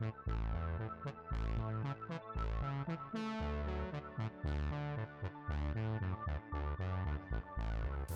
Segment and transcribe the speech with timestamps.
[0.00, 0.14] Thank
[3.14, 3.59] you.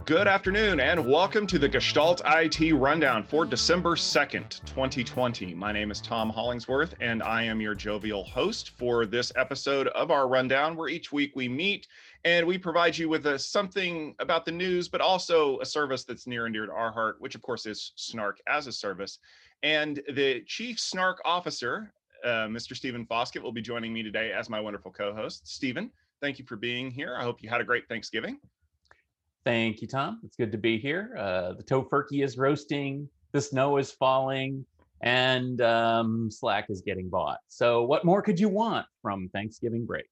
[0.07, 5.55] Good afternoon and welcome to the Gestalt IT Rundown for December 2nd, 2020.
[5.55, 10.11] My name is Tom Hollingsworth and I am your jovial host for this episode of
[10.11, 11.89] our rundown where each week we meet
[12.27, 16.27] and we provide you with a, something about the news, but also a service that's
[16.27, 19.21] near and dear to our heart, which of course is Snark as a service.
[19.63, 22.77] And the Chief Snark Officer, uh, Mr.
[22.77, 25.49] Stephen Foskett, will be joining me today as my wonderful co host.
[25.49, 27.17] Stephen, thank you for being here.
[27.19, 28.39] I hope you had a great Thanksgiving.
[29.45, 30.21] Thank you, Tom.
[30.25, 31.15] It's good to be here.
[31.19, 34.65] Uh, the tofurkey is roasting, the snow is falling,
[35.03, 37.39] and um, Slack is getting bought.
[37.49, 40.07] So, what more could you want from Thanksgiving break?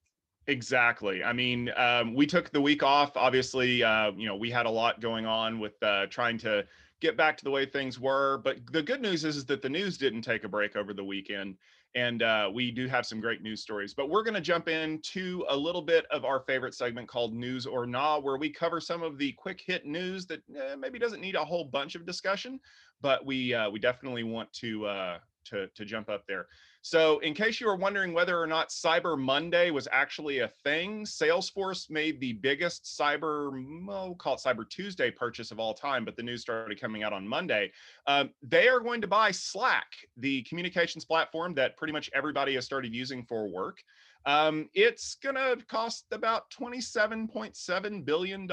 [0.48, 1.24] Exactly.
[1.24, 3.16] I mean, um, we took the week off.
[3.16, 6.66] Obviously, uh, you know, we had a lot going on with uh, trying to
[7.00, 8.38] get back to the way things were.
[8.44, 11.04] But the good news is, is that the news didn't take a break over the
[11.04, 11.56] weekend
[11.94, 13.92] and uh, we do have some great news stories.
[13.94, 17.66] But we're going to jump into a little bit of our favorite segment called News
[17.66, 21.20] or Nah, where we cover some of the quick hit news that eh, maybe doesn't
[21.20, 22.58] need a whole bunch of discussion,
[23.00, 26.46] but we uh, we definitely want to uh, to to jump up there.
[26.84, 31.04] So, in case you were wondering whether or not Cyber Monday was actually a thing,
[31.04, 33.52] Salesforce made the biggest cyber,
[33.86, 37.12] we'll call it Cyber Tuesday purchase of all time, but the news started coming out
[37.12, 37.70] on Monday.
[38.08, 42.64] Um, they are going to buy Slack, the communications platform that pretty much everybody has
[42.64, 43.78] started using for work.
[44.26, 48.48] Um, it's going to cost about $27.7 billion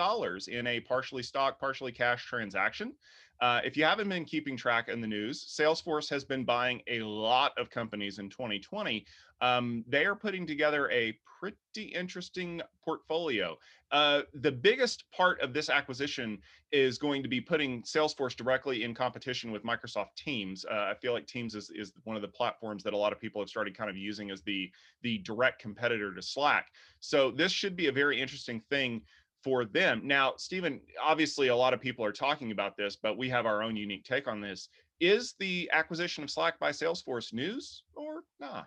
[0.48, 2.94] in a partially stock, partially cash transaction.
[3.42, 7.00] Uh, if you haven't been keeping track in the news, Salesforce has been buying a
[7.00, 9.06] lot of companies in 2020.
[9.42, 13.58] Um, they are putting together a pretty interesting portfolio.
[13.92, 16.38] Uh, the biggest part of this acquisition
[16.72, 20.66] is going to be putting Salesforce directly in competition with Microsoft Teams.
[20.70, 23.20] Uh, I feel like Teams is, is one of the platforms that a lot of
[23.20, 24.70] people have started kind of using as the,
[25.02, 26.68] the direct competitor to Slack.
[27.00, 29.02] So this should be a very interesting thing
[29.44, 30.02] for them.
[30.04, 33.64] Now, Stephen, obviously a lot of people are talking about this, but we have our
[33.64, 34.70] own unique take on this.
[35.00, 38.64] Is the acquisition of Slack by Salesforce news or nah?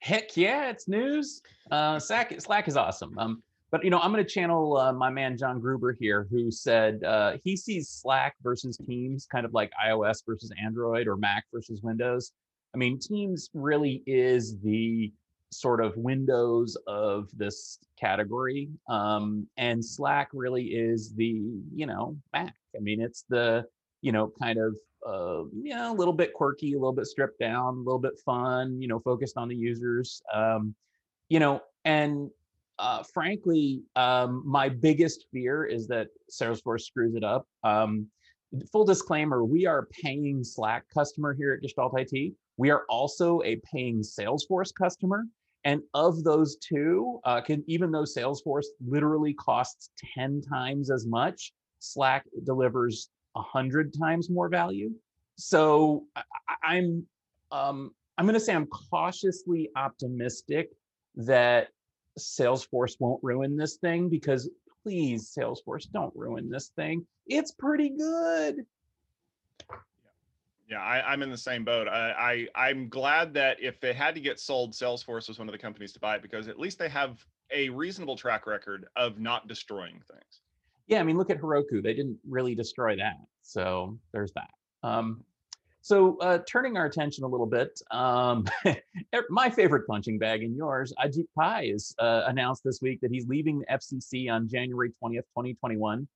[0.00, 1.40] Heck yeah, it's news.
[1.70, 3.16] Uh, Slack, Slack is awesome.
[3.16, 6.50] Um, but you know, I'm going to channel uh, my man John Gruber here, who
[6.50, 11.44] said uh, he sees Slack versus Teams kind of like iOS versus Android or Mac
[11.52, 12.32] versus Windows.
[12.74, 15.12] I mean, Teams really is the
[15.52, 18.70] sort of windows of this category.
[18.88, 21.42] Um, and Slack really is the,
[21.74, 22.54] you know, Mac.
[22.74, 23.64] I mean, it's the,
[24.00, 24.76] you know, kind of,
[25.06, 28.18] uh, you know, a little bit quirky, a little bit stripped down, a little bit
[28.24, 30.22] fun, you know, focused on the users.
[30.32, 30.74] Um,
[31.28, 32.30] you know, and
[32.78, 37.46] uh, frankly, um, my biggest fear is that Salesforce screws it up.
[37.62, 38.08] Um,
[38.70, 42.34] full disclaimer, we are paying Slack customer here at Gestalt IT.
[42.56, 45.24] We are also a paying Salesforce customer.
[45.64, 51.52] And of those two, uh, can even though Salesforce literally costs 10 times as much,
[51.78, 54.90] Slack delivers 100 times more value.
[55.36, 57.06] So I, am
[57.50, 60.70] um, I'm going to say I'm cautiously optimistic
[61.16, 61.68] that
[62.18, 64.50] Salesforce won't ruin this thing because
[64.82, 67.06] please, Salesforce, don't ruin this thing.
[67.26, 68.66] It's pretty good.
[70.72, 71.86] Yeah, I, am in the same boat.
[71.86, 75.52] I, I I'm glad that if they had to get sold, Salesforce was one of
[75.52, 79.18] the companies to buy it because at least they have a reasonable track record of
[79.18, 80.40] not destroying things.
[80.86, 81.82] Yeah, I mean, look at Heroku.
[81.82, 83.16] They didn't really destroy that.
[83.42, 84.48] So there's that.
[84.82, 85.22] Um,
[85.82, 88.46] so uh, turning our attention a little bit, um,
[89.28, 93.28] my favorite punching bag and yours, Ajit Pai, has uh, announced this week that he's
[93.28, 96.08] leaving the FCC on January 20th, 2021.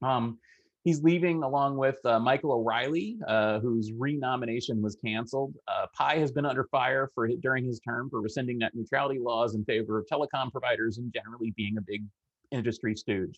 [0.00, 0.38] Um,
[0.86, 5.56] He's leaving along with uh, Michael O'Rielly, uh, whose renomination was canceled.
[5.66, 9.56] Uh, Pai has been under fire for during his term for rescinding net neutrality laws
[9.56, 12.04] in favor of telecom providers and generally being a big
[12.52, 13.36] industry stooge.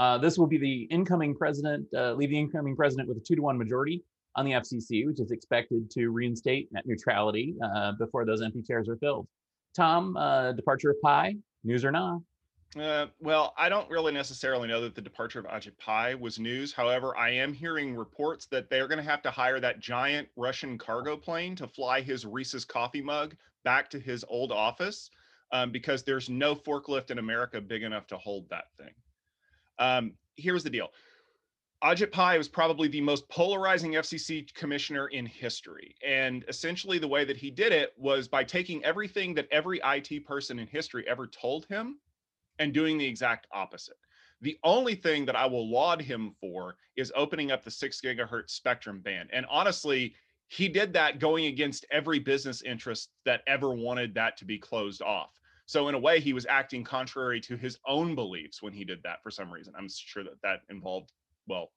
[0.00, 3.36] Uh, this will be the incoming president, uh, leave the incoming president with a two
[3.36, 4.02] to one majority
[4.34, 8.88] on the FCC, which is expected to reinstate net neutrality uh, before those empty chairs
[8.88, 9.28] are filled.
[9.76, 10.14] Tom,
[10.56, 12.18] departure of Pai, news or not?
[12.78, 16.72] Uh, well, I don't really necessarily know that the departure of Ajit Pai was news.
[16.72, 20.78] However, I am hearing reports that they're going to have to hire that giant Russian
[20.78, 23.34] cargo plane to fly his Reese's coffee mug
[23.64, 25.10] back to his old office
[25.50, 28.94] um, because there's no forklift in America big enough to hold that thing.
[29.80, 30.90] Um, here's the deal.
[31.82, 35.96] Ajit Pai was probably the most polarizing FCC commissioner in history.
[36.06, 40.24] And essentially, the way that he did it was by taking everything that every IT
[40.24, 41.96] person in history ever told him
[42.60, 43.96] and doing the exact opposite.
[44.42, 48.50] The only thing that I will laud him for is opening up the six gigahertz
[48.50, 49.30] spectrum band.
[49.32, 50.14] And honestly,
[50.48, 55.02] he did that going against every business interest that ever wanted that to be closed
[55.02, 55.30] off.
[55.66, 59.02] So in a way, he was acting contrary to his own beliefs when he did
[59.04, 59.72] that for some reason.
[59.76, 61.12] I'm sure that that involved,
[61.46, 61.70] well,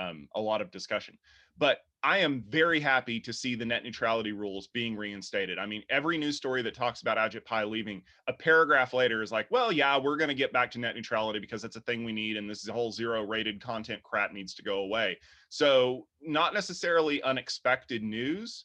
[0.00, 1.18] um, a lot of discussion.
[1.58, 5.58] But I am very happy to see the net neutrality rules being reinstated.
[5.58, 9.30] I mean, every news story that talks about Ajit Pai leaving, a paragraph later is
[9.30, 12.02] like, well, yeah, we're going to get back to net neutrality because it's a thing
[12.02, 12.38] we need.
[12.38, 15.18] And this whole zero rated content crap needs to go away.
[15.50, 18.64] So, not necessarily unexpected news,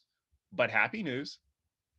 [0.54, 1.38] but happy news.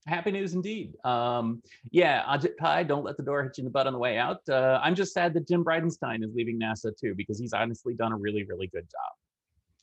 [0.08, 0.94] Happy news indeed.
[1.06, 1.62] Um,
[1.92, 4.18] yeah, Ajit Pai, don't let the door hit you in the butt on the way
[4.18, 4.42] out.
[4.50, 8.14] Uh, I'm just sad that Jim Bridenstine is leaving NASA too, because he's honestly done
[8.14, 9.12] a really, really good job.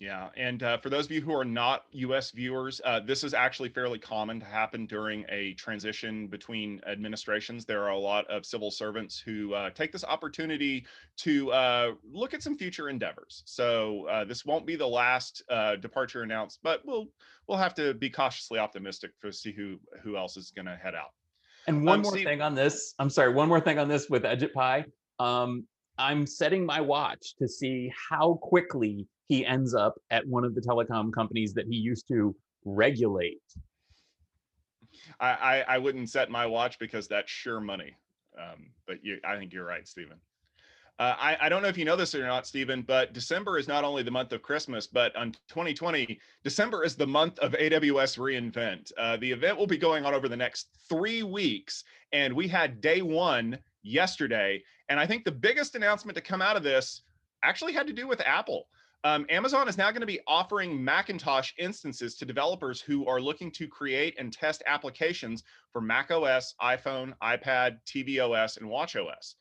[0.01, 2.33] Yeah, and uh, for those of you who are not U.S.
[2.33, 7.65] viewers, uh, this is actually fairly common to happen during a transition between administrations.
[7.65, 10.85] There are a lot of civil servants who uh, take this opportunity
[11.19, 13.45] to uh, look at some future endeavors.
[13.47, 17.07] So uh, this won't be the last uh, departure announced, but we'll
[17.47, 20.97] we'll have to be cautiously optimistic to see who who else is going to head
[20.97, 21.13] out.
[21.69, 22.95] And one um, more Steve, thing on this.
[22.99, 23.33] I'm sorry.
[23.33, 24.87] One more thing on this with Ajit
[25.21, 30.55] Um, I'm setting my watch to see how quickly he ends up at one of
[30.55, 32.35] the telecom companies that he used to
[32.65, 33.43] regulate.
[35.21, 37.95] I, I, I wouldn't set my watch because that's sure money.
[38.39, 40.19] Um, but you, I think you're right, Stephen.
[40.99, 43.67] Uh, I, I don't know if you know this or not, Stephen, but December is
[43.67, 48.17] not only the month of Christmas, but on 2020, December is the month of AWS
[48.17, 48.93] reInvent.
[48.97, 51.83] Uh, the event will be going on over the next three weeks,
[52.13, 54.63] and we had day one yesterday.
[54.89, 57.03] And I think the biggest announcement to come out of this
[57.43, 58.69] actually had to do with Apple.
[59.05, 63.51] Um, Amazon is now going to be offering Macintosh instances to developers who are looking
[63.53, 69.35] to create and test applications for Mac OS, iPhone, iPad, tvOS, and watchOS.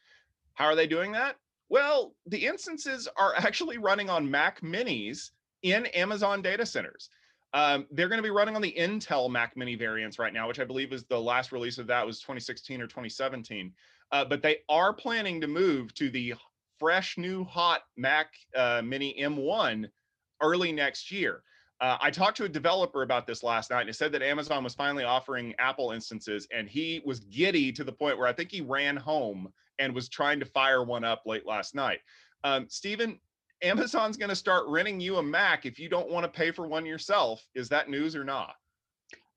[0.56, 1.38] How are they doing that?
[1.70, 5.32] Well, the instances are actually running on Mac Minis
[5.62, 7.10] in Amazon data centers.
[7.54, 10.60] Um, they're going to be running on the Intel Mac Mini variants right now, which
[10.60, 13.72] I believe is the last release of that was 2016 or 2017.
[14.12, 16.34] Uh, but they are planning to move to the
[16.84, 19.86] fresh new hot Mac uh, Mini M1
[20.42, 21.42] early next year.
[21.80, 24.66] Uh, I talked to a developer about this last night and he said that Amazon
[24.66, 28.52] was finally offering Apple instances and he was giddy to the point where I think
[28.52, 29.48] he ran home
[29.80, 32.00] and was trying to fire one up late last night.
[32.44, 33.18] Um, Stephen,
[33.62, 36.68] Amazon's going to start renting you a Mac if you don't want to pay for
[36.68, 37.42] one yourself.
[37.56, 38.56] Is that news or not?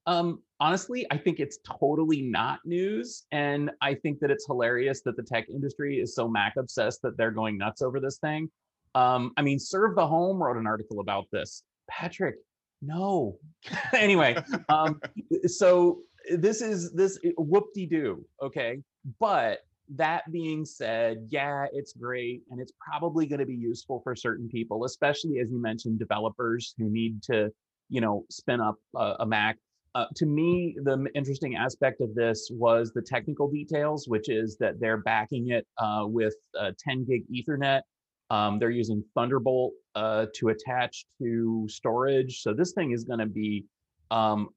[0.07, 3.25] Um, honestly, I think it's totally not news.
[3.31, 7.17] And I think that it's hilarious that the tech industry is so Mac obsessed that
[7.17, 8.49] they're going nuts over this thing.
[8.95, 11.61] Um, I mean, Serve the Home wrote an article about this.
[11.89, 12.35] Patrick,
[12.81, 13.37] no.
[13.93, 14.37] anyway,
[14.69, 15.01] um,
[15.45, 15.99] so
[16.31, 18.81] this is this whoop-de-doo, okay?
[19.19, 19.59] But
[19.95, 24.47] that being said, yeah, it's great and it's probably going to be useful for certain
[24.49, 27.51] people, especially as you mentioned, developers who need to,
[27.89, 29.57] you know, spin up a, a Mac
[29.97, 34.79] uh, to me, the interesting aspect of this was the technical details, which is that
[34.79, 37.81] they're backing it uh, with 10 gig Ethernet.
[38.29, 42.41] Um, they're using Thunderbolt uh, to attach to storage.
[42.41, 43.65] So this thing is going to be
[44.11, 44.49] um,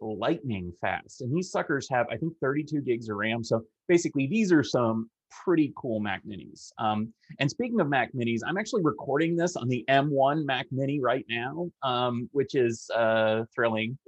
[0.00, 1.20] lightning fast.
[1.20, 3.44] And these suckers have, I think, 32 gigs of RAM.
[3.44, 5.10] So basically, these are some
[5.44, 6.70] pretty cool Mac Minis.
[6.78, 11.00] Um, and speaking of Mac Minis, I'm actually recording this on the M1 Mac Mini
[11.00, 13.98] right now, um, which is uh, thrilling.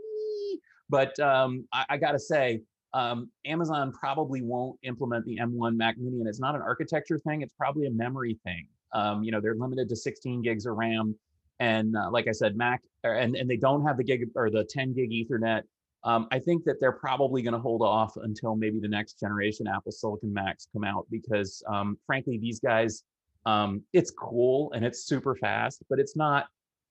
[0.89, 2.63] But um, I, I got to say,
[2.95, 7.43] um, Amazon probably won't implement the M1 Mac Mini, and it's not an architecture thing.
[7.43, 8.67] It's probably a memory thing.
[8.95, 11.15] Um, you know, they're limited to 16 gigs of RAM,
[11.61, 14.51] and uh, like I said, Mac, er, and and they don't have the gig or
[14.51, 15.63] the 10 gig Ethernet.
[16.05, 19.67] Um, I think that they're probably going to hold off until maybe the next generation
[19.67, 23.03] Apple Silicon Macs come out because, um, frankly, these guys,
[23.47, 26.47] um, it's cool and it's super fast, but it's not,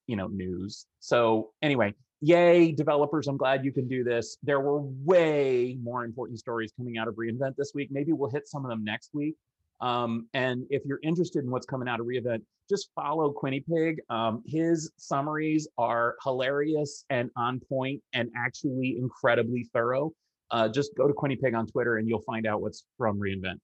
[0.07, 0.87] you know, news.
[0.99, 4.37] So anyway, yay, developers, I'm glad you can do this.
[4.43, 7.89] There were way more important stories coming out of reInvent this week.
[7.91, 9.35] Maybe we'll hit some of them next week.
[9.79, 13.97] Um, and if you're interested in what's coming out of reInvent, just follow Quinnypig.
[14.09, 20.11] Um, his summaries are hilarious and on point and actually incredibly thorough.
[20.49, 23.59] Uh, just go to Quinnypig on Twitter and you'll find out what's from reInvent.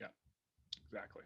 [0.00, 0.08] Yeah,
[0.88, 1.22] exactly.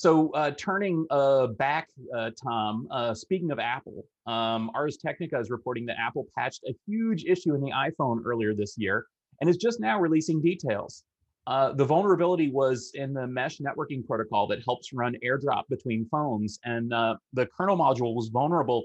[0.00, 5.50] So uh, turning uh, back, uh, Tom, uh, speaking of Apple, um, Ars Technica is
[5.50, 9.04] reporting that Apple patched a huge issue in the iPhone earlier this year
[9.42, 11.04] and is just now releasing details.
[11.46, 16.58] Uh, the vulnerability was in the mesh networking protocol that helps run AirDrop between phones,
[16.64, 18.84] and uh, the kernel module was vulnerable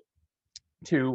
[0.83, 1.11] to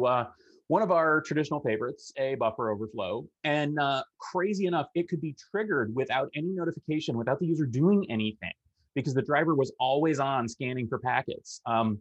[0.65, 3.23] one of our traditional favorites, a buffer overflow.
[3.43, 3.77] And
[4.17, 8.53] crazy enough, it could be triggered without any notification, without the user doing anything
[8.95, 11.61] because the driver was always on scanning for packets.
[11.65, 11.99] Um,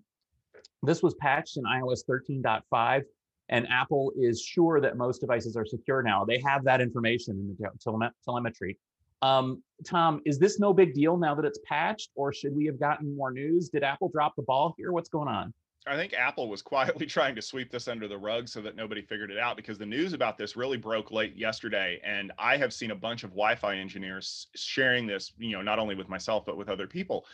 [0.83, 3.03] this was patched in iOS 13.5,
[3.49, 6.25] and Apple is sure that most devices are secure now.
[6.25, 8.79] They have that information in the tele- telemetry.
[9.23, 12.81] Um, Tom, is this no big deal now that it's patched, or should we have
[12.81, 13.69] gotten more news?
[13.69, 14.93] Did Apple drop the ball here?
[14.93, 15.53] What's going on?
[15.87, 19.03] I think Apple was quietly trying to sweep this under the rug so that nobody
[19.03, 22.01] figured it out because the news about this really broke late yesterday.
[22.05, 25.79] And I have seen a bunch of Wi Fi engineers sharing this, you know, not
[25.79, 27.27] only with myself, but with other people.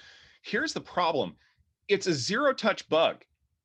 [0.42, 1.36] Here's the problem
[1.88, 3.24] it's a zero touch bug.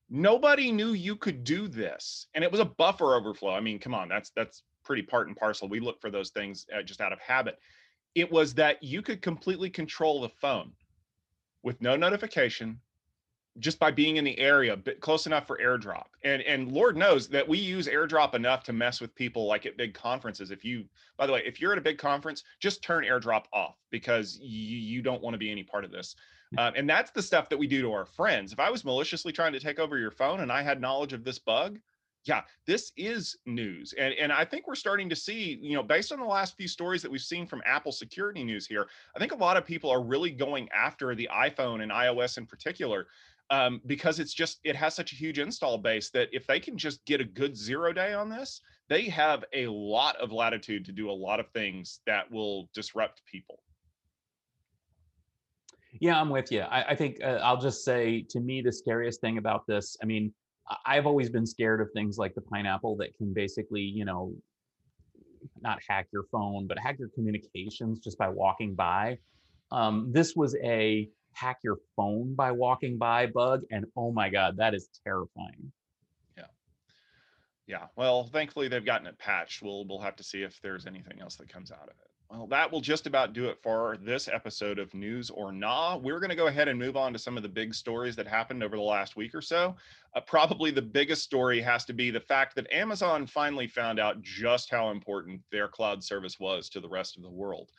[0.10, 2.28] Nobody knew you could do this.
[2.36, 3.52] And it was a buffer overflow.
[3.52, 5.70] I mean, come on, that's that's pretty part and parcel.
[5.70, 7.60] We look for those things uh, just out of habit.
[8.16, 10.74] It was that you could completely control the phone
[11.64, 12.80] with no notification,
[13.60, 16.06] just by being in the area but close enough for airdrop.
[16.24, 19.78] And and lord knows that we use airdrop enough to mess with people like at
[19.78, 20.52] big conferences.
[20.52, 20.86] If you
[21.18, 24.78] by the way if you're at a big conference just turn airdrop off because you,
[24.78, 26.16] you don't want to be any part of this.
[26.58, 28.54] Um, and that's the stuff that we do to our friends.
[28.54, 31.24] If i was maliciously trying to take over your phone and i had knowledge of
[31.24, 31.80] this bug
[32.26, 33.94] yeah this is news.
[33.98, 36.68] And and i think we're starting to see you know based on the last few
[36.68, 39.90] stories that we've seen from apple security news here i think a lot of people
[39.90, 43.08] are really going after the iphone and ios in particular
[43.52, 46.78] um, because it's just it has such a huge install base that if they can
[46.78, 50.94] just get a good zero day on this, they have a lot of latitude to
[50.94, 53.60] do a lot of things that will disrupt people.
[56.00, 56.62] Yeah, I'm with you.
[56.62, 59.98] I, I think uh, I'll just say to me the scariest thing about this.
[60.02, 60.34] I mean,
[60.86, 64.34] I've always been scared of things like the pineapple that can basically, you know,
[65.62, 69.18] not hack your phone, but hack your communications just by walking by.
[69.72, 73.64] Um, this was a hack your phone by walking by bug.
[73.72, 75.72] And oh my God, that is terrifying.
[76.38, 76.46] Yeah.
[77.68, 77.86] Yeah.
[77.96, 79.62] Well, thankfully they've gotten it patched.
[79.62, 82.12] We'll we'll have to see if there's anything else that comes out of it.
[82.32, 85.98] Well, that will just about do it for this episode of News or Nah.
[85.98, 88.26] We're going to go ahead and move on to some of the big stories that
[88.26, 89.76] happened over the last week or so.
[90.16, 94.22] Uh, probably the biggest story has to be the fact that Amazon finally found out
[94.22, 97.70] just how important their cloud service was to the rest of the world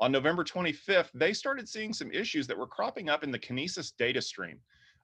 [0.00, 3.92] on November 25th, they started seeing some issues that were cropping up in the Kinesis
[3.96, 4.58] data stream.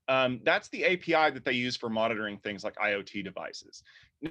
[0.08, 3.82] Um, that's the API that they use for monitoring things like IoT devices.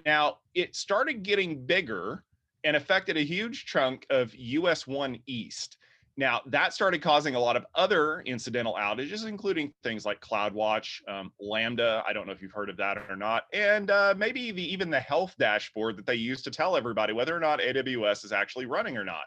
[0.05, 2.23] Now, it started getting bigger
[2.63, 5.77] and affected a huge chunk of US 1 East.
[6.17, 11.33] Now, that started causing a lot of other incidental outages, including things like CloudWatch, um,
[11.41, 12.03] Lambda.
[12.07, 13.43] I don't know if you've heard of that or not.
[13.51, 17.35] And uh, maybe the, even the health dashboard that they use to tell everybody whether
[17.35, 19.25] or not AWS is actually running or not.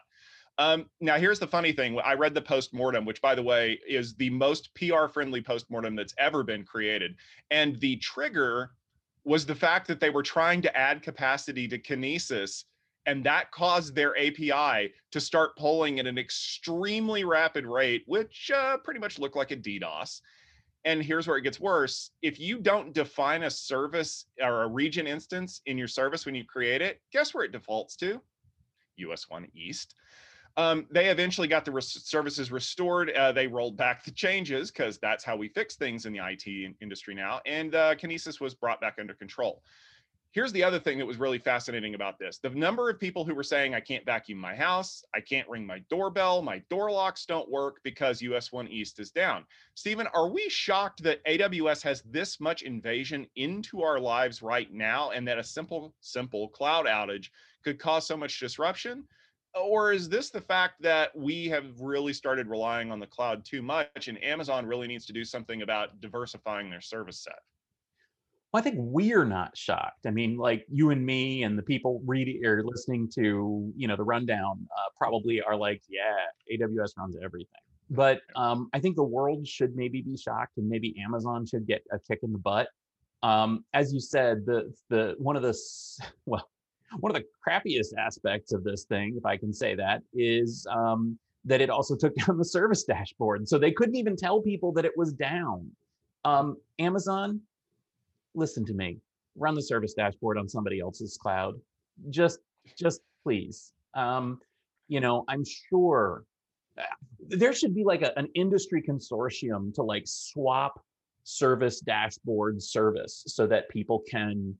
[0.59, 1.97] Um, now, here's the funny thing.
[2.03, 5.71] I read the post mortem, which, by the way, is the most PR friendly post
[5.71, 7.15] mortem that's ever been created.
[7.49, 8.71] And the trigger
[9.23, 12.65] was the fact that they were trying to add capacity to Kinesis,
[13.05, 18.77] and that caused their API to start pulling at an extremely rapid rate, which uh,
[18.83, 20.19] pretty much looked like a DDoS.
[20.83, 22.11] And here's where it gets worse.
[22.21, 26.43] If you don't define a service or a region instance in your service when you
[26.43, 28.19] create it, guess where it defaults to?
[28.97, 29.95] US 1 East.
[30.59, 33.11] Um, they eventually got the res- services restored.
[33.11, 36.75] Uh, they rolled back the changes because that's how we fix things in the IT
[36.81, 37.39] industry now.
[37.45, 39.63] And uh, Kinesis was brought back under control.
[40.31, 43.33] Here's the other thing that was really fascinating about this the number of people who
[43.33, 47.25] were saying, I can't vacuum my house, I can't ring my doorbell, my door locks
[47.25, 49.45] don't work because US 1 East is down.
[49.75, 55.11] Stephen, are we shocked that AWS has this much invasion into our lives right now
[55.11, 57.29] and that a simple, simple cloud outage
[57.63, 59.05] could cause so much disruption?
[59.55, 63.61] Or is this the fact that we have really started relying on the cloud too
[63.61, 67.39] much and Amazon really needs to do something about diversifying their service set?
[68.51, 70.07] Well, I think we're not shocked.
[70.07, 73.95] I mean, like you and me and the people reading or listening to, you know,
[73.95, 77.61] the rundown uh, probably are like, yeah, AWS runs everything.
[77.91, 81.83] But um, I think the world should maybe be shocked, and maybe Amazon should get
[81.91, 82.69] a kick in the butt.
[83.21, 85.57] Um, as you said, the the one of the
[86.25, 86.47] well,
[86.99, 91.17] one of the crappiest aspects of this thing, if I can say that, is um,
[91.45, 93.47] that it also took down the service dashboard.
[93.47, 95.69] So they couldn't even tell people that it was down.
[96.25, 97.41] Um, Amazon,
[98.33, 98.97] listen to me.
[99.35, 101.55] Run the service dashboard on somebody else's cloud.
[102.09, 102.39] Just,
[102.77, 103.73] just please.
[103.93, 104.39] Um,
[104.87, 106.25] you know, I'm sure
[106.77, 106.83] uh,
[107.27, 110.83] there should be like a, an industry consortium to like swap
[111.23, 114.55] service dashboard service so that people can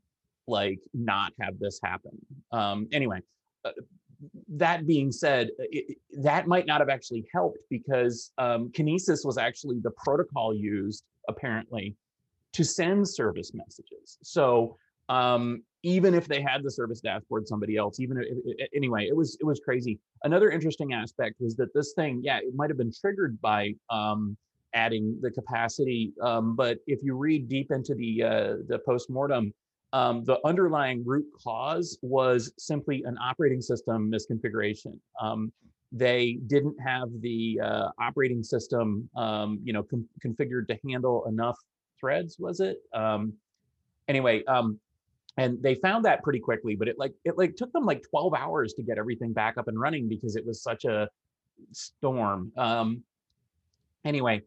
[0.49, 2.17] like not have this happen.
[2.51, 3.19] Um, anyway,
[3.65, 3.71] uh,
[4.49, 9.79] that being said, it, that might not have actually helped because um, Kinesis was actually
[9.81, 11.95] the protocol used apparently
[12.53, 14.17] to send service messages.
[14.23, 14.75] So
[15.07, 19.37] um, even if they had the service dashboard, somebody else, even if, anyway, it was
[19.39, 19.99] it was crazy.
[20.23, 24.37] Another interesting aspect was that this thing, yeah, it might have been triggered by um,
[24.73, 29.53] adding the capacity, um, but if you read deep into the uh, the postmortem,
[29.93, 34.99] um, the underlying root cause was simply an operating system misconfiguration.
[35.19, 35.51] Um,
[35.91, 41.57] they didn't have the uh, operating system, um, you know, com- configured to handle enough
[41.99, 42.37] threads.
[42.37, 42.77] Was it?
[42.93, 43.33] Um,
[44.07, 44.79] anyway, um,
[45.37, 46.75] and they found that pretty quickly.
[46.75, 49.67] But it like it like took them like 12 hours to get everything back up
[49.67, 51.09] and running because it was such a
[51.71, 52.51] storm.
[52.55, 53.03] Um,
[54.05, 54.43] anyway,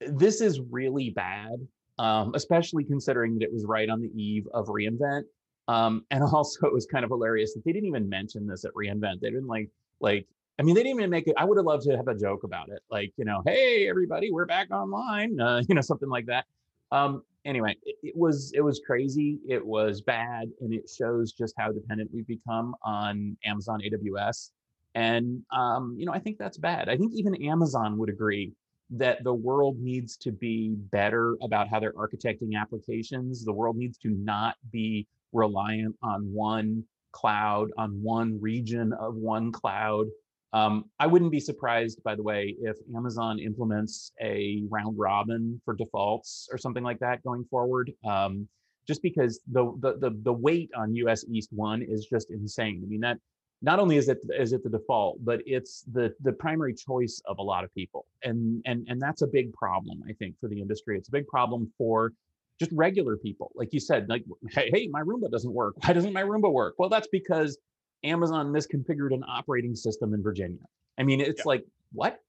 [0.00, 1.56] this is really bad
[2.02, 5.22] um, especially considering that it was right on the eve of reInvent.
[5.68, 8.72] Um, and also, it was kind of hilarious that they didn't even mention this at
[8.74, 9.20] reInvent.
[9.20, 10.26] They didn't like like.
[10.58, 11.34] I mean, they didn't even make it.
[11.38, 14.30] I would have loved to have a joke about it, like you know, hey everybody,
[14.30, 16.44] we're back online, uh, you know, something like that.
[16.90, 19.38] Um, anyway, it, it was it was crazy.
[19.48, 24.50] It was bad, and it shows just how dependent we've become on Amazon AWS.
[24.94, 26.88] And um, you know, I think that's bad.
[26.88, 28.52] I think even Amazon would agree
[28.92, 33.44] that the world needs to be better about how they're architecting applications.
[33.44, 39.50] The world needs to not be reliant on one cloud, on one region of one
[39.50, 40.06] cloud.
[40.52, 45.74] Um, I wouldn't be surprised, by the way, if Amazon implements a round robin for
[45.74, 47.90] defaults or something like that going forward.
[48.06, 48.48] Um,
[48.86, 52.82] just because the, the the the weight on US East One is just insane.
[52.84, 53.18] I mean that
[53.62, 57.38] not only is it is it the default, but it's the the primary choice of
[57.38, 60.60] a lot of people, and and and that's a big problem I think for the
[60.60, 60.98] industry.
[60.98, 62.12] It's a big problem for
[62.58, 65.74] just regular people, like you said, like hey, hey, my Roomba doesn't work.
[65.84, 66.74] Why doesn't my Roomba work?
[66.78, 67.56] Well, that's because
[68.04, 70.64] Amazon misconfigured an operating system in Virginia.
[70.98, 71.44] I mean, it's yeah.
[71.46, 72.20] like what?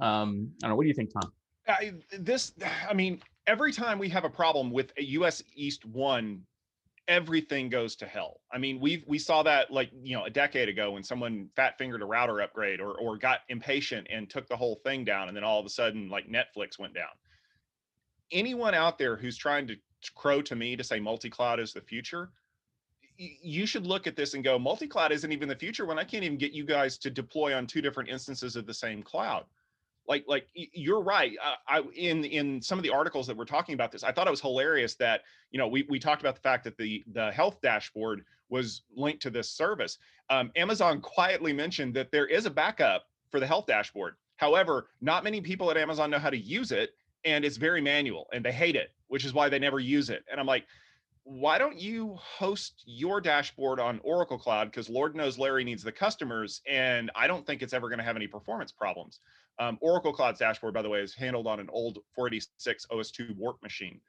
[0.00, 0.76] Um, I don't know.
[0.76, 1.32] What do you think, Tom?
[1.68, 2.52] I, this,
[2.88, 6.42] I mean, every time we have a problem with a US East one
[7.08, 8.40] everything goes to hell.
[8.52, 11.78] I mean, we we saw that like you know a decade ago when someone fat
[11.78, 15.36] fingered a router upgrade or or got impatient and took the whole thing down, and
[15.36, 17.10] then all of a sudden like Netflix went down.
[18.30, 19.76] Anyone out there who's trying to
[20.14, 22.30] crow to me to say multi-cloud is the future,
[23.16, 26.24] you should look at this and go, multi-cloud isn't even the future when I can't
[26.24, 29.44] even get you guys to deploy on two different instances of the same cloud
[30.08, 33.74] like like you're right uh, i in in some of the articles that we're talking
[33.74, 36.40] about this i thought it was hilarious that you know we, we talked about the
[36.40, 39.98] fact that the the health dashboard was linked to this service
[40.30, 45.24] um, amazon quietly mentioned that there is a backup for the health dashboard however not
[45.24, 46.90] many people at amazon know how to use it
[47.24, 50.24] and it's very manual and they hate it which is why they never use it
[50.30, 50.66] and i'm like
[51.24, 54.70] why don't you host your dashboard on Oracle Cloud?
[54.70, 58.04] Because Lord knows Larry needs the customers, and I don't think it's ever going to
[58.04, 59.20] have any performance problems.
[59.62, 63.62] Um, Oracle Cloud's dashboard, by the way, is handled on an old 486 OS2 Warp
[63.62, 64.00] machine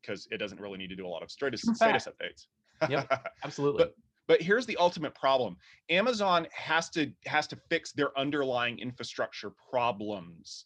[0.00, 2.46] because um, it doesn't really need to do a lot of status, status updates.
[2.88, 3.84] yep, absolutely.
[3.84, 3.94] but,
[4.26, 5.56] but here's the ultimate problem:
[5.90, 10.64] Amazon has to has to fix their underlying infrastructure problems.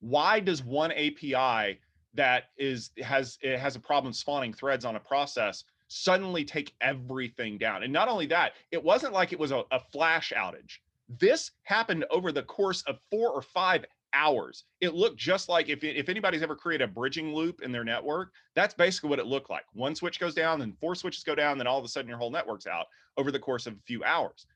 [0.00, 1.78] Why does one API
[2.14, 7.58] that is has it has a problem spawning threads on a process suddenly take everything
[7.58, 7.82] down?
[7.82, 10.78] And not only that, it wasn't like it was a, a flash outage
[11.08, 14.64] this happened over the course of four or five hours.
[14.80, 18.32] It looked just like if, if anybody's ever created a bridging loop in their network,
[18.54, 19.64] that's basically what it looked like.
[19.72, 22.18] One switch goes down, then four switches go down, then all of a sudden your
[22.18, 24.46] whole network's out over the course of a few hours.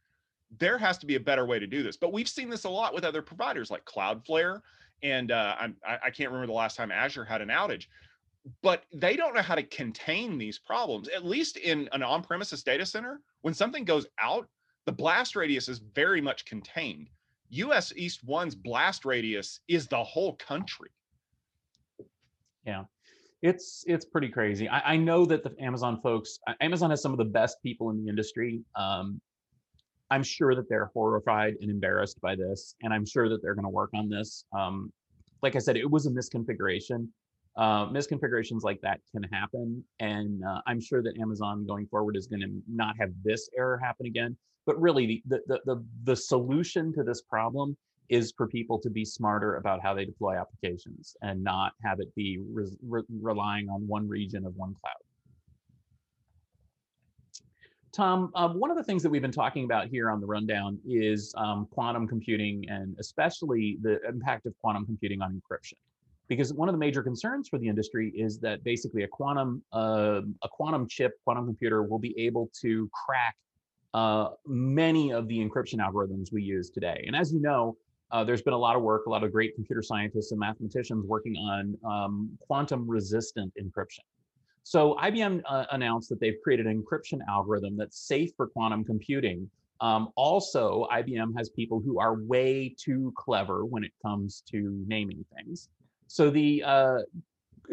[0.58, 1.96] There has to be a better way to do this.
[1.96, 4.60] But we've seen this a lot with other providers like Cloudflare.
[5.02, 7.86] And uh, I'm, I can't remember the last time Azure had an outage,
[8.62, 11.08] but they don't know how to contain these problems.
[11.08, 14.48] At least in an on premises data center, when something goes out,
[14.86, 17.08] the blast radius is very much contained.
[17.50, 20.90] US East 1's blast radius is the whole country.
[22.66, 22.84] Yeah.
[23.42, 24.68] It's it's pretty crazy.
[24.68, 28.02] I, I know that the Amazon folks, Amazon has some of the best people in
[28.02, 28.62] the industry.
[28.76, 29.20] Um,
[30.10, 33.64] I'm sure that they're horrified and embarrassed by this, and I'm sure that they're going
[33.64, 34.44] to work on this.
[34.56, 34.92] Um,
[35.42, 37.08] like I said, it was a misconfiguration.
[37.56, 42.28] Uh, misconfigurations like that can happen, and uh, I'm sure that Amazon going forward is
[42.28, 46.92] going to not have this error happen again but really the, the the the solution
[46.94, 47.76] to this problem
[48.08, 52.14] is for people to be smarter about how they deploy applications and not have it
[52.14, 54.92] be re- re- relying on one region of one cloud.
[57.92, 60.78] Tom, um, one of the things that we've been talking about here on the rundown
[60.86, 65.74] is um, quantum computing and especially the impact of quantum computing on encryption.
[66.28, 70.22] Because one of the major concerns for the industry is that basically a quantum uh,
[70.42, 73.36] a quantum chip, quantum computer will be able to crack
[73.94, 77.04] uh, many of the encryption algorithms we use today.
[77.06, 77.76] And as you know,
[78.10, 81.06] uh, there's been a lot of work, a lot of great computer scientists and mathematicians
[81.06, 84.00] working on um, quantum resistant encryption.
[84.64, 89.50] So IBM uh, announced that they've created an encryption algorithm that's safe for quantum computing.
[89.80, 95.24] Um, also, IBM has people who are way too clever when it comes to naming
[95.34, 95.68] things.
[96.06, 96.98] So the uh,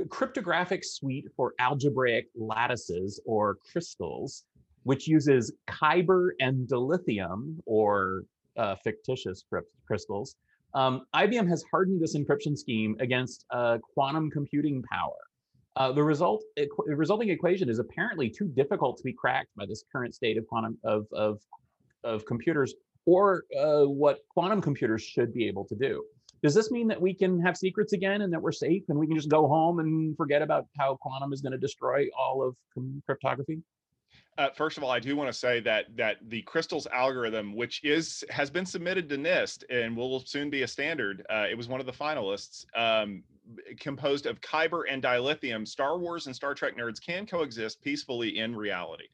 [0.09, 4.45] cryptographic suite for algebraic lattices or crystals,
[4.83, 8.23] which uses Kyber and dilithium or
[8.57, 9.43] uh, fictitious
[9.85, 10.35] crystals.
[10.73, 15.17] Um, IBM has hardened this encryption scheme against uh, quantum computing power.
[15.75, 19.83] Uh, the result, the resulting equation is apparently too difficult to be cracked by this
[19.91, 21.39] current state of quantum of of,
[22.03, 22.73] of computers,
[23.05, 26.03] or uh, what quantum computers should be able to do.
[26.41, 29.07] Does this mean that we can have secrets again and that we're safe and we
[29.07, 32.55] can just go home and forget about how quantum is going to destroy all of
[33.05, 33.61] cryptography?
[34.39, 37.83] Uh, first of all, I do want to say that that the crystals algorithm, which
[37.83, 41.67] is has been submitted to NIST and will soon be a standard, uh, it was
[41.67, 42.65] one of the finalists.
[42.73, 43.23] Um,
[43.79, 48.55] composed of kyber and dilithium, Star Wars and Star Trek nerds can coexist peacefully in
[48.55, 49.07] reality.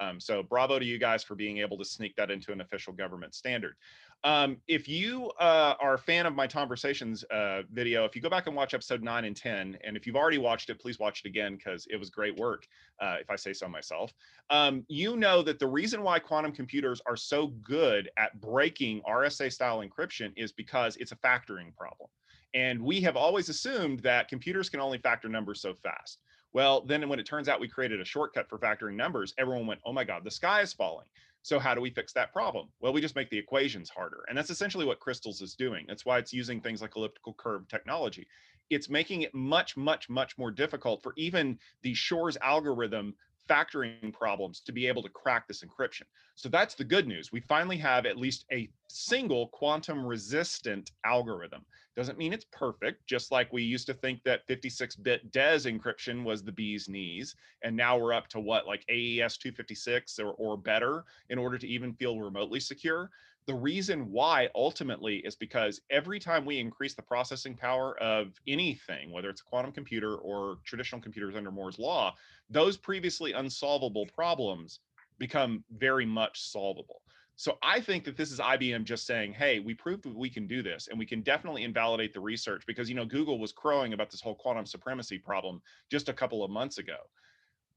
[0.00, 2.92] Um, so bravo to you guys for being able to sneak that into an official
[2.92, 3.76] government standard.
[4.24, 8.30] Um, if you uh, are a fan of my conversations uh, video, if you go
[8.30, 11.22] back and watch episode nine and 10, and if you've already watched it, please watch
[11.24, 12.66] it again because it was great work,
[13.00, 14.12] uh, if I say so myself.
[14.50, 19.52] Um, you know that the reason why quantum computers are so good at breaking RSA
[19.52, 22.08] style encryption is because it's a factoring problem.
[22.54, 26.18] And we have always assumed that computers can only factor numbers so fast.
[26.52, 29.80] Well, then when it turns out we created a shortcut for factoring numbers, everyone went,
[29.86, 31.06] oh my God, the sky is falling.
[31.42, 32.68] So how do we fix that problem?
[32.80, 34.24] Well, we just make the equations harder.
[34.28, 35.84] And that's essentially what Crystals is doing.
[35.88, 38.28] That's why it's using things like elliptical curve technology.
[38.70, 43.14] It's making it much, much, much more difficult for even the Shor's algorithm
[43.48, 46.02] factoring problems to be able to crack this encryption.
[46.34, 47.32] So that's the good news.
[47.32, 51.64] We finally have at least a single quantum resistant algorithm.
[51.94, 56.42] Doesn't mean it's perfect, just like we used to think that 56-bit DES encryption was
[56.42, 57.36] the bee's knees.
[57.62, 61.68] And now we're up to what, like AES 256 or, or better in order to
[61.68, 63.10] even feel remotely secure.
[63.46, 69.10] The reason why ultimately is because every time we increase the processing power of anything,
[69.10, 72.14] whether it's a quantum computer or traditional computers under Moore's law,
[72.50, 74.80] those previously unsolvable problems
[75.18, 77.02] become very much solvable.
[77.34, 80.46] So I think that this is IBM just saying, hey, we proved that we can
[80.46, 83.92] do this and we can definitely invalidate the research because, you know, Google was crowing
[83.92, 86.98] about this whole quantum supremacy problem just a couple of months ago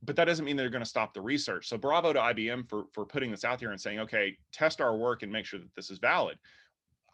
[0.06, 1.68] but that doesn't mean they're going to stop the research.
[1.68, 4.96] So bravo to IBM for for putting this out there and saying, okay, test our
[4.96, 6.38] work and make sure that this is valid.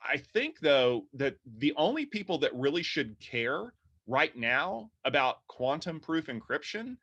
[0.04, 3.74] I think though that the only people that really should care
[4.08, 6.98] right now about quantum proof encryption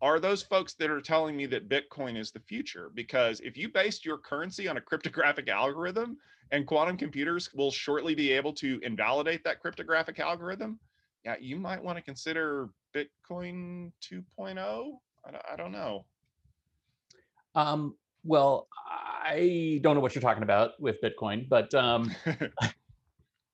[0.00, 2.90] are those folks that are telling me that Bitcoin is the future.
[2.94, 6.18] Because if you based your currency on a cryptographic algorithm
[6.52, 10.78] and quantum computers will shortly be able to invalidate that cryptographic algorithm,
[11.24, 14.92] yeah, you might want to consider Bitcoin 2.0
[15.26, 16.04] I, I don't know.
[17.54, 22.14] Um, well, I don't know what you're talking about with Bitcoin, but um,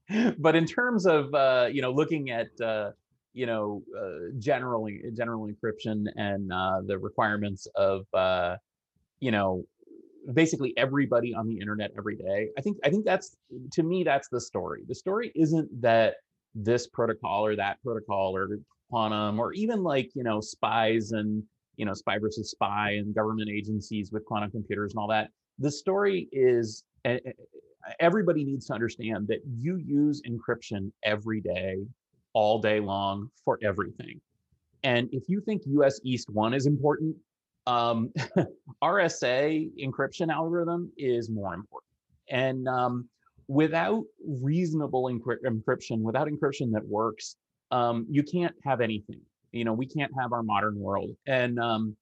[0.38, 2.90] but in terms of uh, you know looking at uh,
[3.32, 8.56] you know uh, generally general encryption and uh, the requirements of uh,
[9.20, 9.64] you know
[10.34, 13.36] basically everybody on the internet every day, I think I think that's
[13.72, 14.82] to me that's the story.
[14.86, 16.16] The story isn't that
[16.54, 18.58] this protocol or that protocol or
[18.90, 21.42] quantum or even like you know spies and
[21.82, 25.30] you know, spy versus spy and government agencies with quantum computers and all that.
[25.58, 26.84] The story is
[27.98, 31.78] everybody needs to understand that you use encryption every day,
[32.34, 34.20] all day long for everything.
[34.84, 37.16] And if you think US East 1 is important,
[37.66, 38.12] um,
[38.84, 41.90] RSA encryption algorithm is more important.
[42.30, 43.08] And um,
[43.48, 47.34] without reasonable encryption, without encryption that works,
[47.72, 49.20] um, you can't have anything
[49.52, 51.10] you know we can't have our modern world.
[51.26, 51.96] And um,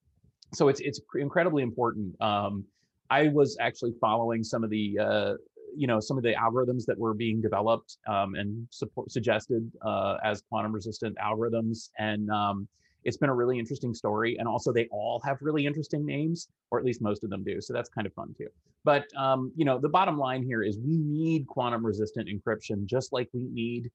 [0.53, 2.19] so it's it's incredibly important.
[2.21, 2.65] Um,
[3.09, 5.33] i was actually following some of the uh,
[5.75, 10.17] you know some of the algorithms that were being developed um, and support, suggested uh,
[10.23, 11.89] as quantum resistant algorithms.
[11.99, 12.67] And um,
[13.03, 14.37] it's been a really interesting story.
[14.37, 17.59] And also they all have really interesting names or at least most of them do.
[17.59, 18.47] So that's kind of fun too.
[18.83, 23.13] But um, you know the bottom line here is we need quantum resistant encryption just
[23.13, 23.91] like we need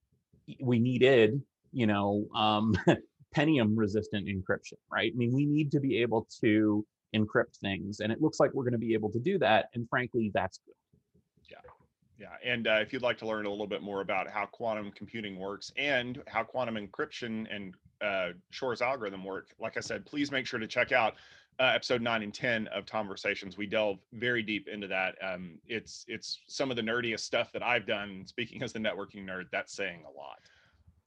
[0.61, 1.41] we needed
[1.73, 2.73] you know um,
[3.35, 5.11] Pentium resistant encryption, right?
[5.13, 6.85] I mean, we need to be able to
[7.15, 9.69] encrypt things, and it looks like we're going to be able to do that.
[9.73, 10.75] And frankly, that's good.
[11.49, 11.57] Yeah.
[12.19, 12.51] Yeah.
[12.51, 15.37] And uh, if you'd like to learn a little bit more about how quantum computing
[15.37, 20.45] works and how quantum encryption and uh, Shor's algorithm work, like I said, please make
[20.45, 21.15] sure to check out
[21.59, 23.57] uh, episode nine and 10 of Conversations.
[23.57, 25.15] We delve very deep into that.
[25.21, 28.23] Um, it's, it's some of the nerdiest stuff that I've done.
[28.27, 30.39] Speaking as the networking nerd, that's saying a lot.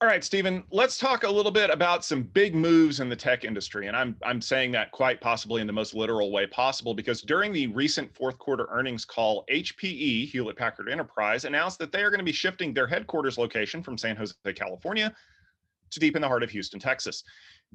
[0.03, 3.45] All right, Stephen, let's talk a little bit about some big moves in the tech
[3.45, 3.87] industry.
[3.87, 7.53] And I'm, I'm saying that quite possibly in the most literal way possible because during
[7.53, 12.19] the recent fourth quarter earnings call, HPE, Hewlett Packard Enterprise, announced that they are going
[12.19, 15.15] to be shifting their headquarters location from San Jose, California
[15.91, 17.23] to deep in the heart of Houston, Texas.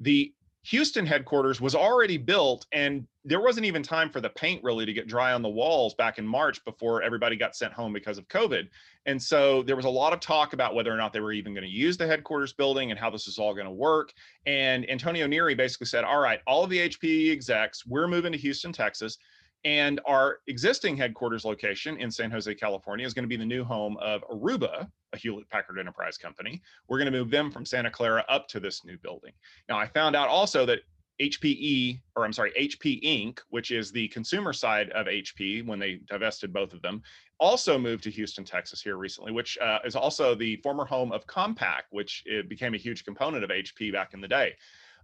[0.00, 0.34] The
[0.70, 4.92] Houston headquarters was already built, and there wasn't even time for the paint really to
[4.92, 8.26] get dry on the walls back in March before everybody got sent home because of
[8.26, 8.68] COVID.
[9.06, 11.54] And so there was a lot of talk about whether or not they were even
[11.54, 14.12] going to use the headquarters building and how this is all going to work.
[14.46, 18.38] And Antonio Neri basically said, All right, all of the HPE execs, we're moving to
[18.38, 19.18] Houston, Texas.
[19.64, 23.62] And our existing headquarters location in San Jose, California is going to be the new
[23.62, 26.62] home of Aruba, a Hewlett Packard Enterprise company.
[26.88, 29.32] We're going to move them from Santa Clara up to this new building.
[29.68, 30.80] Now, I found out also that
[31.20, 36.00] HPE, or I'm sorry, HP Inc., which is the consumer side of HP when they
[36.06, 37.02] divested both of them,
[37.38, 41.26] also moved to Houston, Texas here recently, which uh, is also the former home of
[41.26, 44.54] Compaq, which became a huge component of HP back in the day.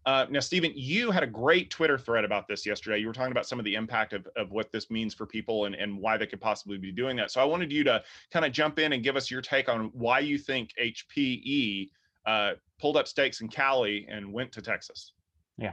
[0.05, 2.99] Uh, now, Stephen, you had a great Twitter thread about this yesterday.
[2.99, 5.67] You were talking about some of the impact of, of what this means for people
[5.67, 7.31] and, and why they could possibly be doing that.
[7.31, 9.91] So I wanted you to kind of jump in and give us your take on
[9.93, 11.91] why you think HPE
[12.27, 15.13] uh, pulled up stakes in Cali and went to Texas.
[15.57, 15.73] Yeah.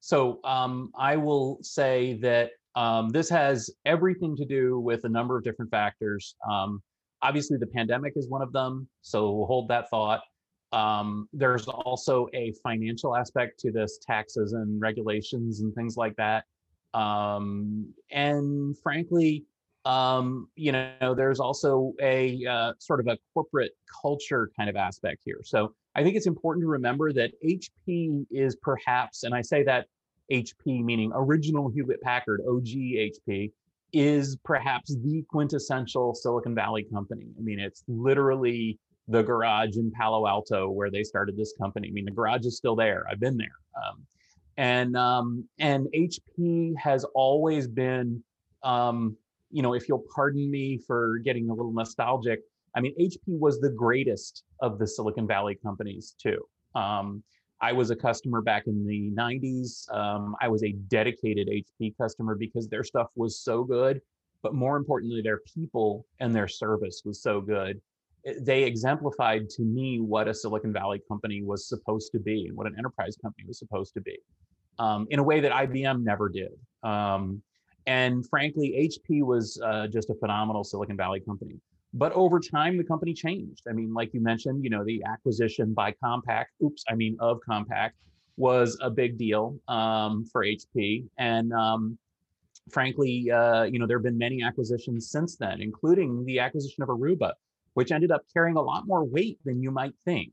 [0.00, 5.36] So um, I will say that um, this has everything to do with a number
[5.36, 6.36] of different factors.
[6.48, 6.82] Um,
[7.22, 8.88] obviously, the pandemic is one of them.
[9.02, 10.20] So hold that thought.
[10.72, 16.44] Um, there's also a financial aspect to this, taxes and regulations and things like that.
[16.94, 19.44] Um, and frankly,
[19.84, 25.22] um, you know, there's also a uh, sort of a corporate culture kind of aspect
[25.24, 25.40] here.
[25.42, 29.86] So I think it's important to remember that HP is perhaps, and I say that
[30.30, 33.52] HP meaning original Hewlett Packard, OG HP,
[33.92, 37.26] is perhaps the quintessential Silicon Valley company.
[37.36, 41.88] I mean, it's literally the garage in Palo Alto where they started this company.
[41.88, 43.04] I mean, the garage is still there.
[43.10, 43.48] I've been there.
[43.76, 44.06] Um,
[44.56, 48.22] and um, and HP has always been,
[48.62, 49.16] um,
[49.50, 52.40] you know, if you'll pardon me for getting a little nostalgic,
[52.74, 56.38] I mean, HP was the greatest of the Silicon Valley companies too.
[56.74, 57.22] Um,
[57.62, 59.92] I was a customer back in the 90s.
[59.94, 64.00] Um, I was a dedicated HP customer because their stuff was so good,
[64.42, 67.80] but more importantly, their people and their service was so good
[68.40, 72.66] they exemplified to me what a Silicon Valley company was supposed to be and what
[72.66, 74.18] an enterprise company was supposed to be
[74.78, 76.52] um, in a way that IBM never did.
[76.82, 77.42] Um,
[77.86, 81.56] and frankly, HP was uh, just a phenomenal Silicon Valley company.
[81.92, 83.62] But over time, the company changed.
[83.68, 87.40] I mean, like you mentioned, you know, the acquisition by Compaq, oops, I mean, of
[87.48, 87.90] Compaq
[88.36, 91.04] was a big deal um, for HP.
[91.18, 91.98] And um,
[92.70, 96.88] frankly, uh, you know, there have been many acquisitions since then, including the acquisition of
[96.88, 97.32] Aruba,
[97.74, 100.32] which ended up carrying a lot more weight than you might think.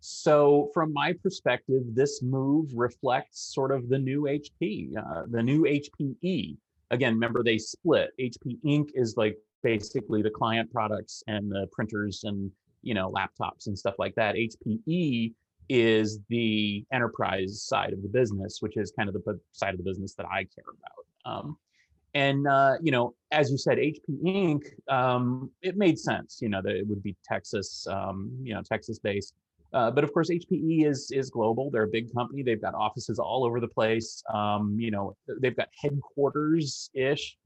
[0.00, 5.64] So, from my perspective, this move reflects sort of the new HP, uh, the new
[5.64, 6.56] HPE.
[6.90, 8.10] Again, remember they split.
[8.20, 8.90] HP Inc.
[8.94, 12.50] is like basically the client products and the printers and
[12.82, 14.36] you know laptops and stuff like that.
[14.36, 15.34] HPE
[15.68, 19.84] is the enterprise side of the business, which is kind of the side of the
[19.84, 21.44] business that I care about.
[21.44, 21.58] Um,
[22.18, 24.62] and uh, you know, as you said, HP Inc.
[24.92, 28.98] Um, it made sense, you know, that it would be Texas, um, you know, Texas
[28.98, 29.34] based.
[29.72, 31.70] Uh, but of course, HPE is is global.
[31.70, 32.42] They're a big company.
[32.42, 34.22] They've got offices all over the place.
[34.32, 37.36] Um, you know, they've got headquarters ish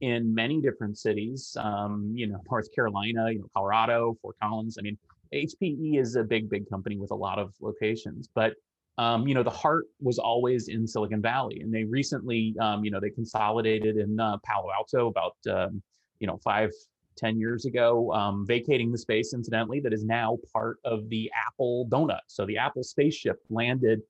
[0.00, 1.56] in many different cities.
[1.58, 4.76] Um, you know, North Carolina, you know, Colorado, Fort Collins.
[4.78, 4.98] I mean,
[5.34, 8.28] HPE is a big, big company with a lot of locations.
[8.32, 8.54] But
[9.00, 12.90] um, you know, the heart was always in Silicon Valley, and they recently, um, you
[12.90, 15.82] know, they consolidated in uh, Palo Alto about, um,
[16.18, 16.70] you know, five,
[17.16, 21.86] ten years ago, um, vacating the space, incidentally, that is now part of the Apple
[21.88, 22.20] donut.
[22.26, 24.02] So the Apple spaceship landed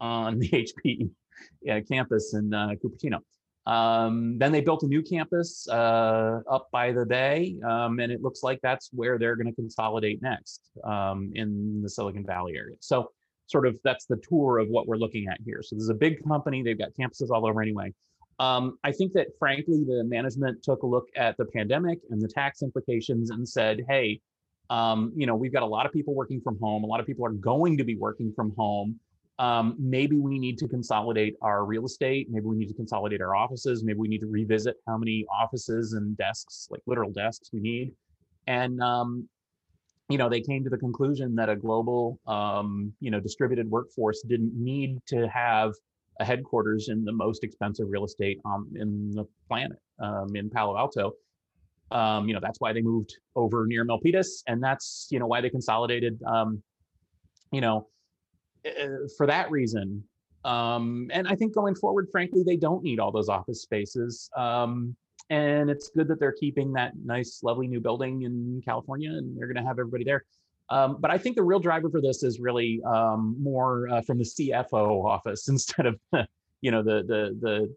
[0.00, 1.08] on the HP
[1.70, 3.20] uh, campus in uh, Cupertino.
[3.66, 8.20] Um, then they built a new campus uh, up by the bay, um, and it
[8.20, 12.76] looks like that's where they're going to consolidate next um, in the Silicon Valley area.
[12.80, 13.12] So
[13.46, 15.62] sort of that's the tour of what we're looking at here.
[15.62, 17.92] So there's a big company, they've got campuses all over anyway.
[18.38, 22.28] Um, I think that frankly, the management took a look at the pandemic and the
[22.28, 24.20] tax implications and said, hey,
[24.68, 26.84] um, you know, we've got a lot of people working from home.
[26.84, 28.98] A lot of people are going to be working from home.
[29.38, 32.28] Um, maybe we need to consolidate our real estate.
[32.30, 33.84] Maybe we need to consolidate our offices.
[33.84, 37.92] Maybe we need to revisit how many offices and desks, like literal desks, we need.
[38.46, 39.28] And um,
[40.08, 44.22] you know, they came to the conclusion that a global, um, you know, distributed workforce
[44.22, 45.72] didn't need to have
[46.20, 50.76] a headquarters in the most expensive real estate um, in the planet, um, in Palo
[50.76, 51.12] Alto.
[51.90, 55.40] Um, you know, that's why they moved over near Milpitas, and that's you know why
[55.40, 56.20] they consolidated.
[56.26, 56.62] Um,
[57.52, 57.88] you know,
[58.66, 60.02] uh, for that reason.
[60.44, 64.30] Um, and I think going forward, frankly, they don't need all those office spaces.
[65.30, 69.46] And it's good that they're keeping that nice, lovely new building in California, and they're
[69.46, 70.24] going to have everybody there.
[70.68, 74.18] Um, but I think the real driver for this is really um, more uh, from
[74.18, 75.98] the CFO office instead of,
[76.60, 77.74] you know, the the the,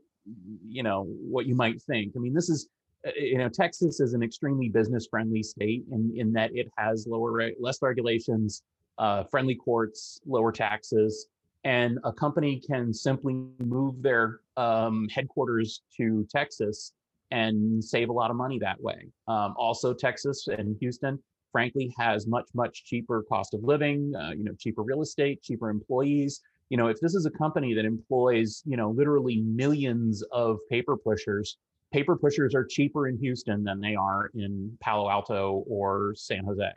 [0.67, 2.13] you know, what you might think.
[2.15, 2.67] I mean, this is,
[3.07, 7.07] uh, you know, Texas is an extremely business friendly state in in that it has
[7.07, 8.63] lower less regulations,
[8.97, 11.27] uh, friendly courts, lower taxes,
[11.63, 16.93] and a company can simply move their um, headquarters to Texas
[17.31, 19.07] and save a lot of money that way.
[19.27, 21.19] Um, also, Texas and Houston
[21.51, 25.69] frankly has much much cheaper cost of living uh, you know cheaper real estate cheaper
[25.69, 26.41] employees.
[26.69, 30.95] You know if this is a company that employs you know literally millions of paper
[30.95, 31.57] pushers
[31.91, 36.71] paper pushers are cheaper in houston than they are in palo alto or san jose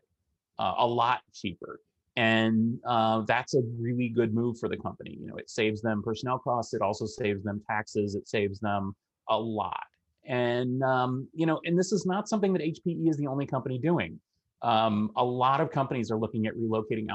[0.59, 1.81] uh, a lot cheaper.
[2.17, 5.17] And uh, that's a really good move for the company.
[5.19, 8.95] You know it saves them personnel costs it also saves them taxes it saves them
[9.29, 9.87] a lot
[10.27, 13.79] and um, you know and this is not something that hpe is the only company
[13.79, 14.21] doing
[14.63, 17.07] um, a lot of companies are looking at relocating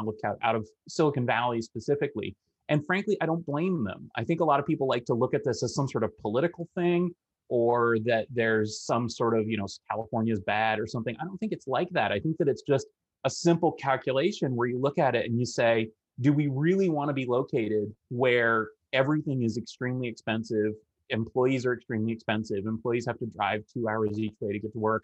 [0.42, 2.36] out of, Silicon Valley specifically.
[2.70, 4.10] And frankly, I don't blame them.
[4.18, 6.18] I think a lot of people like to look at this as some sort of
[6.20, 7.12] political thing
[7.50, 11.16] or that there's some sort of, you know, California's bad or something.
[11.22, 12.12] I don't think it's like that.
[12.12, 12.88] I think that it's just
[13.24, 15.90] a simple calculation where you look at it and you say,
[16.20, 20.74] do we really want to be located where everything is extremely expensive?
[21.10, 22.66] Employees are extremely expensive.
[22.66, 25.04] Employees have to drive two hours each way to get to work.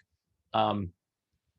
[0.52, 0.90] Um,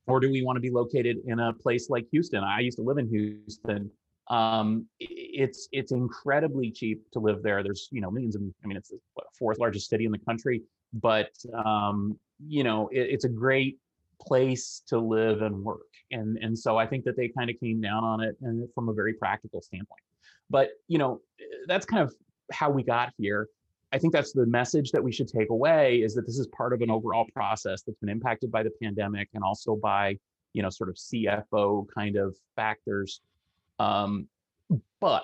[0.07, 2.43] or do we want to be located in a place like Houston?
[2.43, 3.89] I used to live in Houston.
[4.27, 7.63] Um, it's it's incredibly cheap to live there.
[7.63, 8.99] There's you know millions of I mean it's the
[9.37, 10.61] fourth largest city in the country,
[10.93, 13.77] but um, you know it, it's a great
[14.19, 15.87] place to live and work.
[16.11, 18.89] And and so I think that they kind of came down on it and from
[18.89, 20.01] a very practical standpoint.
[20.49, 21.21] But you know
[21.67, 22.13] that's kind of
[22.51, 23.47] how we got here.
[23.95, 26.73] I think that's the message that we should take away is that this is part
[26.73, 30.19] of an overall process that's been impacted by the pandemic and also by,
[30.51, 33.21] you know, sort of CFO kind of factors.
[33.79, 34.27] Um,
[34.99, 35.23] but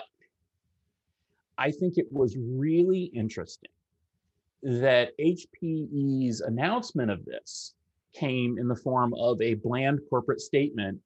[1.58, 3.68] I think it was really interesting
[4.62, 7.74] that HPE's announcement of this
[8.14, 10.98] came in the form of a bland corporate statement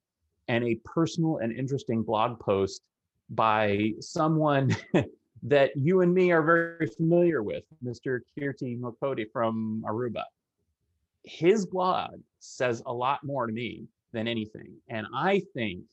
[0.47, 2.81] and a personal and interesting blog post
[3.29, 4.73] by someone
[5.43, 8.19] that you and me are very familiar with, Mr.
[8.37, 10.23] Keerti Melkote from Aruba.
[11.23, 14.75] His blog says a lot more to me than anything.
[14.89, 15.83] And I think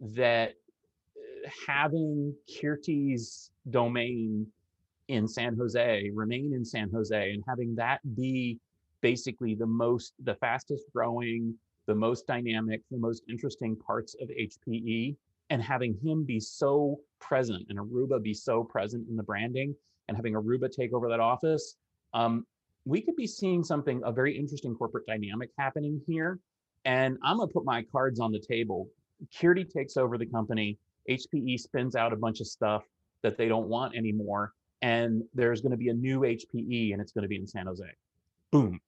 [0.00, 0.50] that
[1.16, 4.46] uh, having Keerti's domain
[5.08, 8.58] in San Jose remain in San Jose and having that be
[9.00, 11.54] basically the most, the fastest growing,
[11.86, 15.16] the most dynamic, the most interesting parts of HPE
[15.50, 19.74] and having him be so present and Aruba be so present in the branding
[20.08, 21.76] and having Aruba take over that office,
[22.14, 22.46] um,
[22.84, 26.38] we could be seeing something, a very interesting corporate dynamic happening here.
[26.84, 28.88] And I'm gonna put my cards on the table.
[29.34, 30.78] Keerti takes over the company,
[31.08, 32.84] HPE spins out a bunch of stuff
[33.22, 34.52] that they don't want anymore.
[34.82, 37.84] And there's gonna be a new HPE and it's gonna be in San Jose.
[38.52, 38.80] Boom.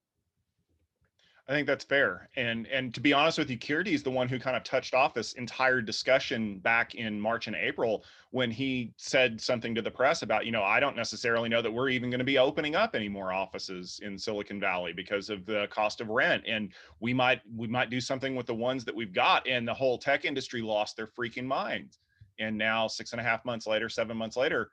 [1.49, 2.29] I think that's fair.
[2.37, 4.93] And and to be honest with you, Keerti is the one who kind of touched
[4.93, 9.91] off this entire discussion back in March and April when he said something to the
[9.91, 12.77] press about, you know, I don't necessarily know that we're even going to be opening
[12.77, 16.45] up any more offices in Silicon Valley because of the cost of rent.
[16.47, 19.49] And we might we might do something with the ones that we've got.
[19.49, 21.99] And the whole tech industry lost their freaking minds.
[22.39, 24.71] And now six and a half months later, seven months later,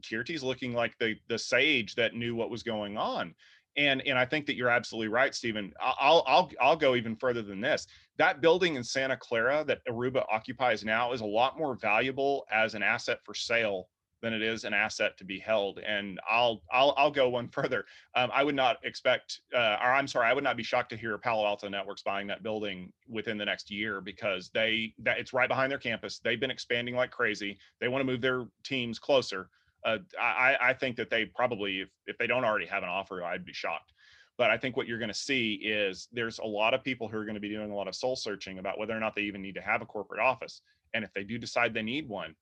[0.00, 3.34] Keerti's looking like the the sage that knew what was going on
[3.76, 5.72] and and I think that you're absolutely right, Stephen.
[5.80, 7.86] I'll I'll I'll go even further than this.
[8.18, 12.74] That building in Santa Clara that Aruba occupies now is a lot more valuable as
[12.74, 13.88] an asset for sale
[14.22, 15.78] than it is an asset to be held.
[15.78, 17.84] And I'll I'll I'll go one further.
[18.14, 20.96] Um, I would not expect, uh, or I'm sorry, I would not be shocked to
[20.96, 25.32] hear Palo Alto Networks buying that building within the next year because they that it's
[25.32, 26.18] right behind their campus.
[26.18, 27.58] They've been expanding like crazy.
[27.80, 29.48] They want to move their teams closer
[29.84, 33.22] uh, I, I think that they probably, if, if they don't already have an offer,
[33.22, 33.92] I'd be shocked.
[34.36, 37.18] But I think what you're going to see is there's a lot of people who
[37.18, 39.22] are going to be doing a lot of soul searching about whether or not they
[39.22, 40.62] even need to have a corporate office.
[40.94, 42.34] And if they do decide they need one,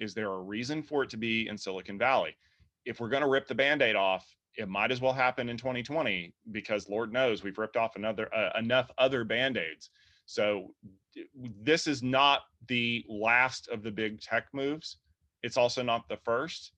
[0.00, 2.36] is there a reason for it to be in Silicon Valley?
[2.84, 4.26] If we're going to rip the band aid off,
[4.56, 8.50] it might as well happen in 2020 because Lord knows we've ripped off another uh,
[8.58, 9.90] enough other band aids.
[10.26, 10.74] So
[11.34, 14.98] this is not the last of the big tech moves.
[15.42, 16.72] It's also not the first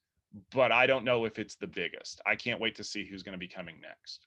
[0.53, 2.21] but I don't know if it's the biggest.
[2.27, 4.27] I can't wait to see who's going to be coming next.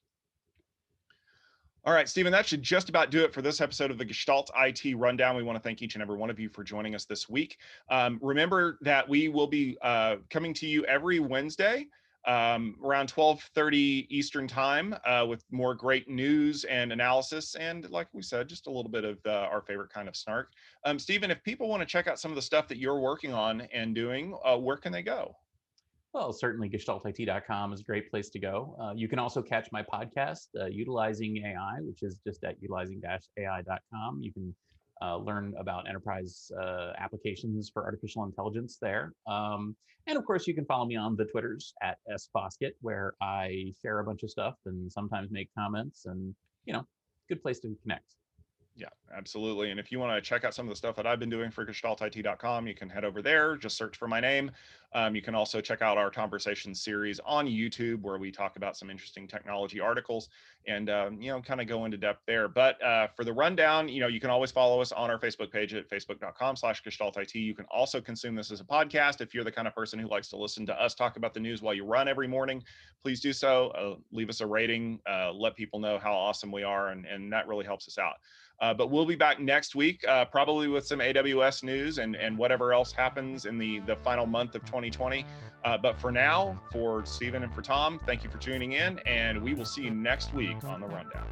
[1.86, 4.50] All right, Stephen, that should just about do it for this episode of the Gestalt
[4.58, 5.36] IT Rundown.
[5.36, 7.58] We want to thank each and every one of you for joining us this week.
[7.90, 11.88] Um, remember that we will be uh, coming to you every Wednesday
[12.26, 18.22] um, around 12:30 Eastern time uh, with more great news and analysis, and like we
[18.22, 20.54] said, just a little bit of uh, our favorite kind of snark.
[20.86, 23.34] Um, Stephen, if people want to check out some of the stuff that you're working
[23.34, 25.36] on and doing, uh, where can they go?
[26.14, 28.76] Well, certainly gestaltit.com is a great place to go.
[28.80, 34.20] Uh, you can also catch my podcast, uh, Utilizing AI, which is just at utilizing-ai.com.
[34.22, 34.56] You can
[35.02, 39.14] uh, learn about enterprise uh, applications for artificial intelligence there.
[39.26, 43.74] Um, and of course, you can follow me on the Twitters at sfoskett, where I
[43.82, 46.36] share a bunch of stuff and sometimes make comments and,
[46.66, 46.86] you know,
[47.28, 48.06] good place to connect.
[48.76, 49.70] Yeah, absolutely.
[49.70, 51.52] And if you want to check out some of the stuff that I've been doing
[51.52, 54.50] for gestaltit.com, you can head over there, just search for my name.
[54.96, 58.76] Um, you can also check out our conversation series on YouTube where we talk about
[58.76, 60.30] some interesting technology articles
[60.66, 62.48] and, um, you know, kind of go into depth there.
[62.48, 65.52] But uh, for the rundown, you know, you can always follow us on our Facebook
[65.52, 67.34] page at facebook.com slash gestaltit.
[67.34, 69.22] You can also consume this as a podcast.
[69.22, 71.40] If you're the kind of person who likes to listen to us talk about the
[71.40, 72.64] news while you run every morning,
[73.04, 73.68] please do so.
[73.70, 77.32] Uh, leave us a rating, uh, let people know how awesome we are, and, and
[77.34, 78.16] that really helps us out.
[78.64, 82.38] Uh, but we'll be back next week, uh, probably with some AWS news and, and
[82.38, 85.26] whatever else happens in the, the final month of 2020.
[85.66, 89.42] Uh, but for now, for Stephen and for Tom, thank you for tuning in, and
[89.42, 91.28] we will see you next week on The Rundown.